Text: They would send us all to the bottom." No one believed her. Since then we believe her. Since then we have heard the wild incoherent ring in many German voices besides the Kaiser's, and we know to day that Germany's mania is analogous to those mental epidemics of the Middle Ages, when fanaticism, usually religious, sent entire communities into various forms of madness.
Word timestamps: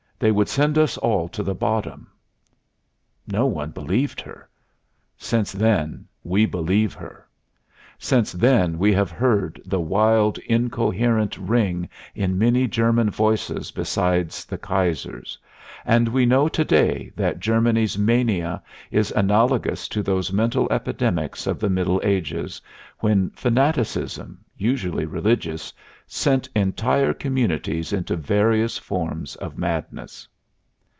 They 0.19 0.31
would 0.31 0.49
send 0.49 0.77
us 0.77 0.99
all 0.99 1.27
to 1.29 1.41
the 1.41 1.55
bottom." 1.55 2.11
No 3.25 3.47
one 3.47 3.71
believed 3.71 4.21
her. 4.21 4.47
Since 5.17 5.51
then 5.51 6.05
we 6.23 6.45
believe 6.45 6.93
her. 6.93 7.27
Since 7.97 8.31
then 8.33 8.77
we 8.77 8.93
have 8.93 9.09
heard 9.09 9.59
the 9.65 9.79
wild 9.79 10.37
incoherent 10.37 11.37
ring 11.39 11.89
in 12.13 12.37
many 12.37 12.67
German 12.67 13.09
voices 13.09 13.71
besides 13.71 14.45
the 14.45 14.59
Kaiser's, 14.59 15.39
and 15.85 16.07
we 16.09 16.27
know 16.27 16.47
to 16.47 16.63
day 16.63 17.11
that 17.15 17.39
Germany's 17.39 17.97
mania 17.97 18.61
is 18.91 19.11
analogous 19.15 19.87
to 19.87 20.03
those 20.03 20.31
mental 20.31 20.67
epidemics 20.71 21.47
of 21.47 21.59
the 21.59 21.69
Middle 21.69 21.99
Ages, 22.03 22.61
when 22.99 23.31
fanaticism, 23.31 24.43
usually 24.57 25.05
religious, 25.05 25.73
sent 26.05 26.47
entire 26.55 27.13
communities 27.13 27.93
into 27.93 28.15
various 28.15 28.77
forms 28.77 29.35
of 29.37 29.57
madness. 29.57 30.27